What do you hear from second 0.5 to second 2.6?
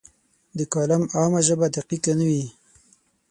د کالم عامه ژبه دقیقه نه وي.